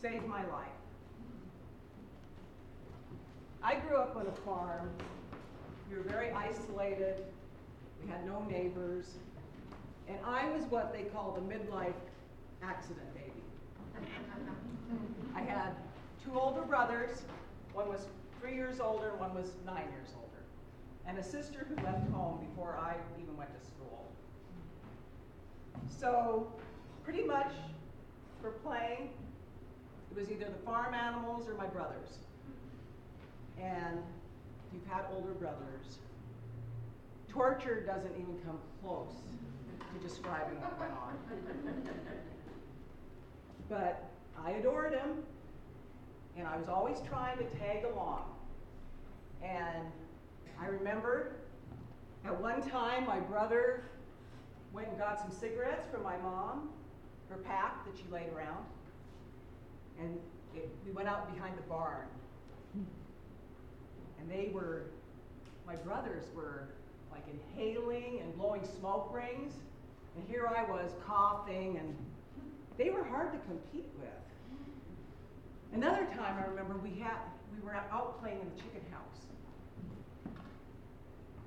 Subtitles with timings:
[0.00, 0.68] saved my life.
[3.62, 4.90] I grew up on a farm.
[5.90, 7.24] We were very isolated.
[8.02, 9.14] We had no neighbors.
[10.08, 11.92] And I was what they call the midlife
[12.62, 13.42] accident baby.
[15.34, 15.74] I had
[16.24, 17.22] two older brothers.
[17.72, 18.06] One was
[18.40, 20.42] three years older, one was nine years older.
[21.06, 24.06] And a sister who left home before I even went to school.
[25.88, 26.52] So,
[27.04, 27.52] pretty much
[28.40, 29.10] for playing,
[30.10, 32.18] it was either the farm animals or my brothers.
[33.60, 35.98] And if you've had older brothers,
[37.28, 39.14] torture doesn't even come close
[39.78, 41.16] to describing what went on.
[43.68, 44.10] But
[44.42, 45.22] I adored him,
[46.36, 48.22] and I was always trying to tag along.
[49.42, 49.84] And
[50.60, 51.36] I remember
[52.24, 53.84] at one time my brother
[54.72, 56.70] went and got some cigarettes from my mom,
[57.30, 58.64] her pack that she laid around,
[60.00, 60.18] and
[60.54, 62.06] it, we went out behind the barn.
[62.74, 64.90] And they were,
[65.66, 66.68] my brothers were
[67.10, 69.52] like inhaling and blowing smoke rings,
[70.16, 71.96] and here I was coughing, and
[72.76, 74.08] they were hard to compete with.
[75.72, 77.16] Another time I remember we had
[77.54, 80.34] we were out playing in the chicken house.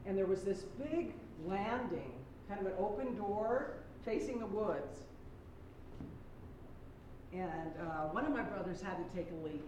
[0.05, 1.13] And there was this big
[1.45, 2.11] landing,
[2.47, 4.97] kind of an open door facing the woods.
[7.33, 9.67] And uh, one of my brothers had to take a leak.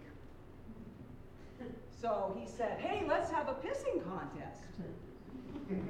[2.00, 4.64] So he said, Hey, let's have a pissing contest.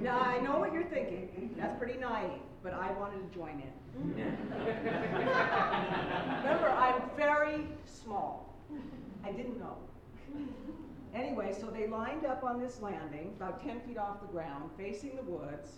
[0.00, 1.54] now, I know what you're thinking.
[1.58, 3.72] That's pretty naive, but I wanted to join in.
[6.44, 8.54] Remember, I'm very small.
[9.24, 9.76] I didn't know.
[11.14, 15.16] Anyway, so they lined up on this landing, about 10 feet off the ground, facing
[15.16, 15.70] the woods.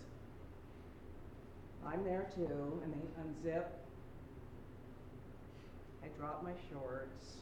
[1.85, 3.65] I'm there too, and they unzip.
[6.07, 7.37] I drop my shorts.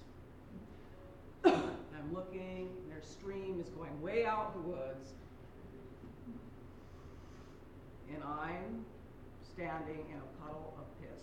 [1.45, 5.13] I'm looking, and their stream is going way out in the woods.
[8.11, 8.85] And I'm
[9.43, 11.21] standing in a puddle of piss.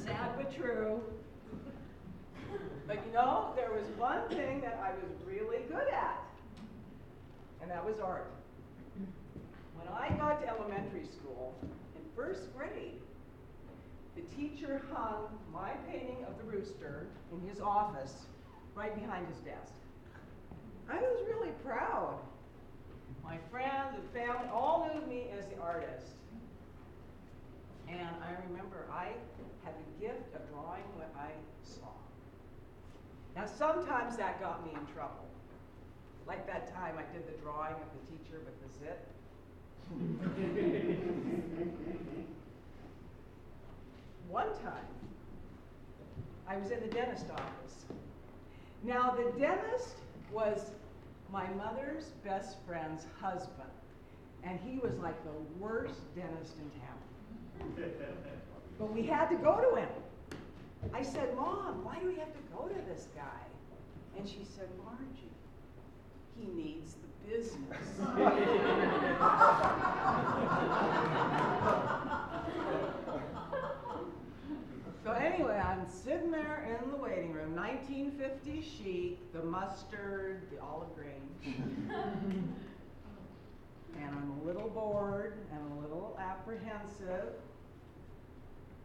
[0.04, 1.02] Sad but true.
[2.86, 6.24] But you know, there was one thing that I was really good at,
[7.60, 8.30] and that was art.
[9.76, 11.54] When I got to elementary school,
[12.16, 13.00] first grade,
[14.14, 18.26] the teacher hung my painting of the rooster in his office
[18.74, 19.72] right behind his desk.
[20.90, 22.18] I was really proud.
[23.24, 26.12] My friends and family all knew me as the artist.
[27.88, 29.12] And I remember I
[29.64, 31.30] had the gift of drawing what I
[31.62, 31.92] saw.
[33.36, 35.24] Now, sometimes that got me in trouble.
[36.26, 39.08] Like that time I did the drawing of the teacher with the zit.
[44.28, 44.86] One time,
[46.48, 47.84] I was in the dentist office.
[48.82, 49.96] Now, the dentist
[50.32, 50.70] was
[51.32, 53.70] my mother's best friend's husband,
[54.42, 56.98] and he was like the worst dentist in town.
[58.78, 59.88] but we had to go to him.
[60.92, 63.42] I said, Mom, why do we have to go to this guy?
[64.18, 65.30] And she said, Margie,
[66.38, 67.78] he needs the business.
[75.04, 80.94] so anyway, I'm sitting there in the waiting room, 1950 chic, the mustard, the olive
[80.94, 81.28] green.
[83.96, 87.34] and I'm a little bored and a little apprehensive.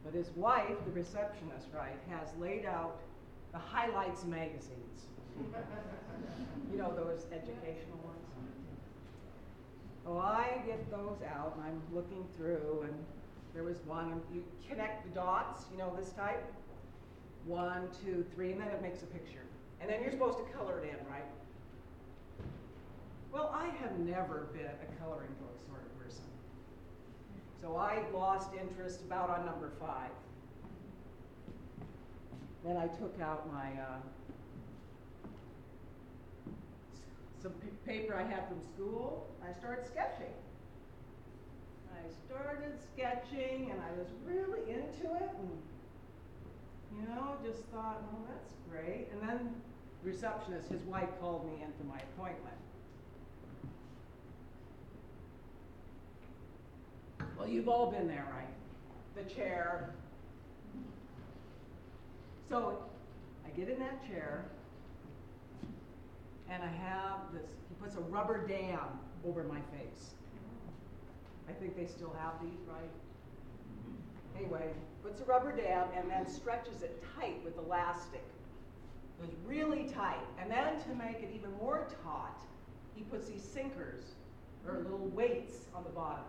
[0.04, 3.00] But his wife, the receptionist, right, has laid out
[3.52, 5.08] the highlights magazines.
[6.72, 8.17] you know, those educational ones?
[10.08, 12.94] Oh, I get those out and I'm looking through, and
[13.54, 16.44] there was one, and you connect the dots, you know, this type.
[17.46, 19.44] One, two, three, and then it makes a picture.
[19.82, 21.26] And then you're supposed to color it in, right?
[23.32, 26.24] Well, I have never been a coloring book sort of person.
[27.62, 30.12] So I lost interest about on number five.
[32.64, 34.00] Then I took out my uh,
[37.42, 39.28] some p- paper I had from school.
[39.42, 40.34] I started sketching.
[41.96, 45.50] I started sketching, and I was really into it, and
[46.94, 49.08] you know, just thought, well, that's great.
[49.12, 49.50] And then
[50.04, 52.56] the receptionist, his wife, called me into my appointment.
[57.38, 58.48] Well, you've all been there, right?
[59.16, 59.94] The chair.
[62.50, 62.84] So
[63.46, 64.46] I get in that chair,
[66.50, 68.80] and I have this, he puts a rubber dam
[69.26, 70.12] over my face.
[71.50, 72.90] I think they still have these, right?
[74.38, 74.70] Anyway,
[75.04, 78.24] puts a rubber dam and then stretches it tight with elastic.
[79.20, 80.20] It was really tight.
[80.40, 82.40] And then to make it even more taut,
[82.96, 84.04] he puts these sinkers,
[84.68, 86.24] or little weights, on the bottom.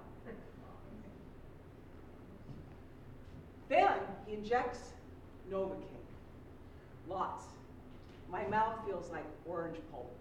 [3.68, 4.92] Then he injects
[5.50, 5.82] Novocaine.
[7.08, 7.44] Lots.
[8.30, 10.14] My mouth feels like orange pulp.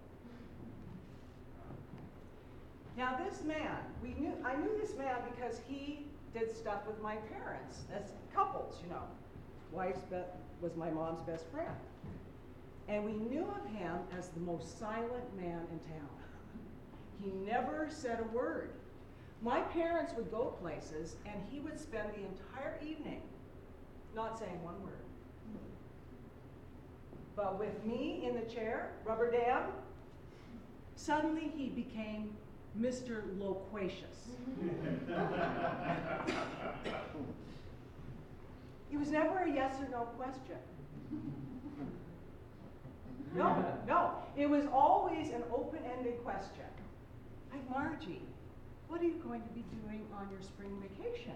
[2.97, 7.15] Now this man, we knew I knew this man because he did stuff with my
[7.15, 9.03] parents as couples, you know.
[9.71, 10.17] Wife's be-
[10.61, 11.75] was my mom's best friend.
[12.87, 16.09] And we knew of him as the most silent man in town.
[17.23, 18.73] He never said a word.
[19.41, 23.21] My parents would go places and he would spend the entire evening
[24.15, 25.06] not saying one word.
[27.37, 29.65] But with me in the chair, rubber dam,
[30.95, 32.35] suddenly he became
[32.81, 33.25] Mr.
[33.39, 34.29] Loquacious.
[38.91, 40.57] it was never a yes or no question.
[43.35, 44.15] No, no.
[44.35, 46.65] It was always an open ended question.
[47.51, 48.23] Like, Margie,
[48.87, 51.35] what are you going to be doing on your spring vacation?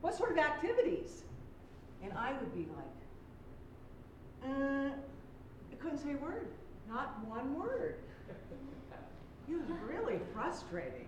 [0.00, 1.22] What sort of activities?
[2.02, 2.98] And I would be like,
[4.44, 4.90] uh,
[5.72, 6.48] I couldn't say a word.
[6.88, 7.96] Not one word.
[9.48, 11.06] It was really frustrating.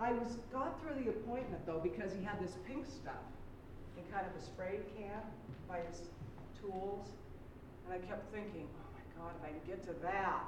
[0.00, 3.24] I was got through the appointment though because he had this pink stuff
[3.96, 5.20] in kind of a spray can
[5.68, 6.02] by his
[6.60, 7.08] tools.
[7.84, 10.44] And I kept thinking, oh my God, if I could get to that,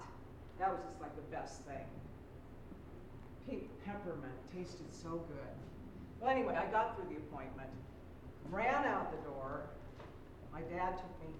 [0.58, 1.86] that was just like the best thing.
[3.48, 5.56] Pink peppermint tasted so good.
[6.20, 7.70] Well, anyway, I got through the appointment,
[8.50, 9.62] ran out the door.
[10.52, 11.34] My dad took me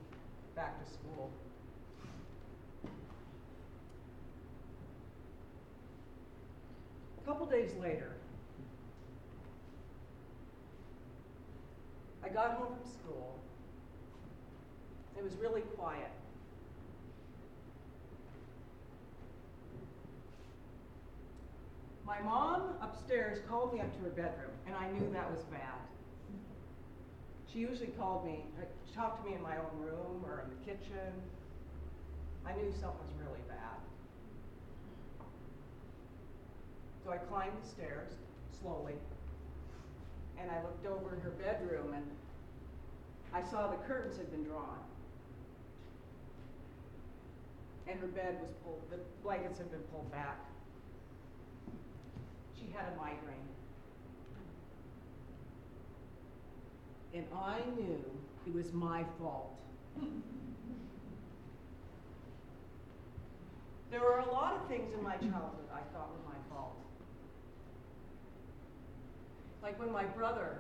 [0.55, 1.31] back to school.
[7.23, 8.13] A couple days later,
[12.23, 13.39] I got home from school.
[15.17, 16.11] It was really quiet.
[22.07, 25.81] My mom upstairs called me up to her bedroom, and I knew that was bad.
[27.57, 28.45] She usually called me,
[28.95, 31.09] talked to me in my own room or in the kitchen.
[32.45, 33.81] I knew something was really bad.
[37.03, 38.11] So I climbed the stairs
[38.61, 38.93] slowly,
[40.39, 42.05] and I looked over in her bedroom, and
[43.33, 44.77] I saw the curtains had been drawn.
[47.89, 50.45] And her bed was pulled, the blankets had been pulled back.
[52.55, 53.49] She had a migraine.
[57.17, 58.05] And I knew
[58.47, 59.59] it was my fault.
[63.91, 66.77] there were a lot of things in my childhood I thought were my fault.
[69.63, 70.59] Like when my brother,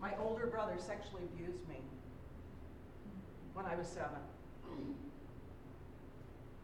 [0.00, 1.80] my older brother, sexually abused me
[3.54, 4.20] when I was seven.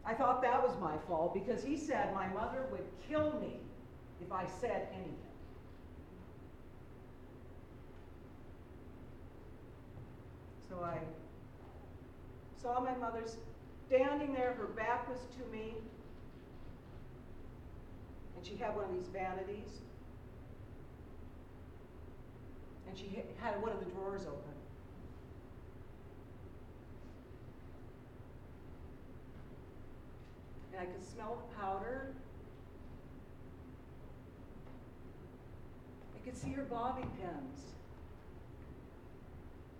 [0.05, 3.57] I thought that was my fault because he said my mother would kill me
[4.21, 5.24] if I said anything.
[10.75, 10.97] So I
[12.61, 13.23] saw my mother
[13.87, 15.75] standing there, her back was to me,
[18.35, 19.79] and she had one of these vanities.
[22.87, 24.39] And she had one of the drawers open.
[30.73, 32.13] And I could smell the powder.
[36.15, 37.75] I could see her bobby pins.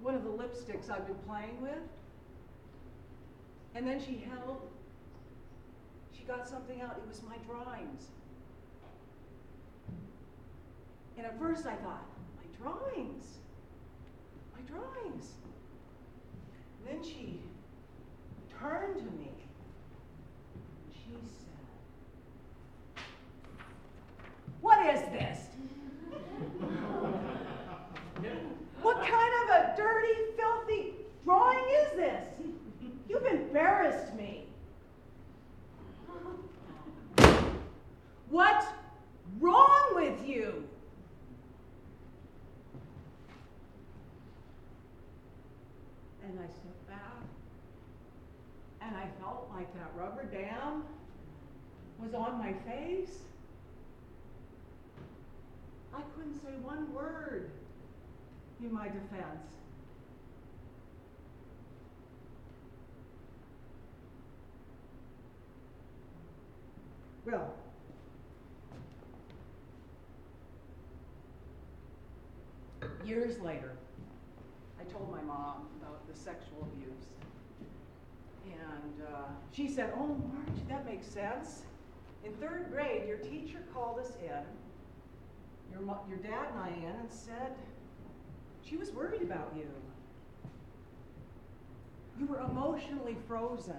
[0.06, 1.80] One of the lipsticks I've been playing with.
[3.74, 4.62] And then she held,
[6.16, 7.02] she got something out.
[7.04, 8.10] It was my drawings.
[11.18, 12.06] And at first I thought,
[12.38, 13.40] my drawings,
[14.54, 15.32] my drawings.
[16.78, 17.40] And then she
[18.60, 19.32] turned to me
[20.84, 21.18] and she
[22.96, 23.04] said,
[24.62, 25.40] What is this?
[28.86, 30.94] what kind of a dirty, filthy
[31.24, 32.24] drawing is this?
[33.10, 34.46] You've embarrassed me.
[38.30, 38.68] What's
[39.40, 40.66] wrong with you?
[46.64, 50.84] And I and I felt like that rubber dam
[52.00, 53.20] was on my face.
[55.94, 57.50] I couldn't say one word
[58.62, 59.56] in my defense.
[67.26, 67.56] Well,
[73.04, 73.72] years later,
[74.80, 75.68] I told my mom
[76.16, 77.06] sexual abuse.
[78.46, 81.64] And uh, she said, Oh, Marge, that makes sense.
[82.24, 84.42] In third grade, your teacher called us in,
[85.72, 87.54] your, your dad and I in, and said
[88.64, 89.68] she was worried about you.
[92.20, 93.76] You were emotionally frozen.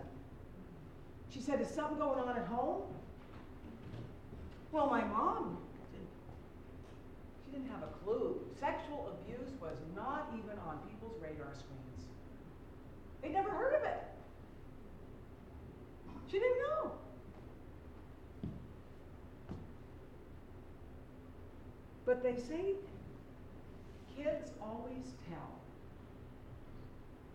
[1.30, 2.82] She said, Is something going on at home?
[4.72, 5.58] Well, my mom
[7.46, 8.40] she didn't have a clue.
[8.58, 12.08] Sexual abuse was not even on people's radar screens.
[13.22, 14.02] They'd never heard of it.
[16.28, 16.92] She didn't know.
[22.04, 22.74] But they say
[24.16, 25.60] kids always tell.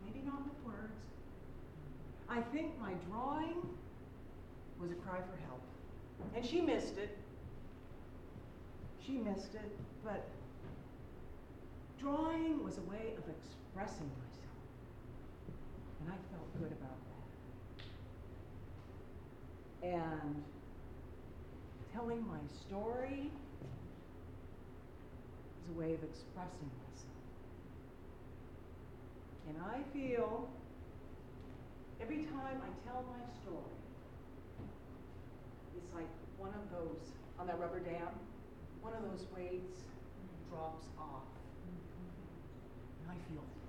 [0.03, 0.99] Maybe not with words.
[2.27, 3.55] I think my drawing
[4.81, 5.61] was a cry for help.
[6.35, 7.17] And she missed it.
[9.05, 10.27] She missed it, but
[11.97, 14.59] drawing was a way of expressing myself.
[16.01, 16.97] And I felt good about
[19.81, 19.87] that.
[19.87, 20.43] And
[21.93, 23.31] telling my story
[25.61, 27.21] is a way of expressing myself.
[29.47, 30.49] And I feel
[32.01, 33.77] every time I tell my story,
[35.77, 38.09] it's like one of those, on that rubber dam,
[38.81, 39.85] one of those weights
[40.49, 41.29] drops off.
[41.69, 43.03] Mm-hmm.
[43.03, 43.60] And I feel.